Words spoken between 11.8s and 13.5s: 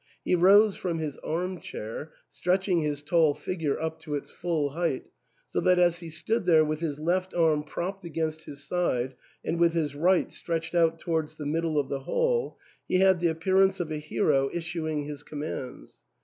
the hall, he had the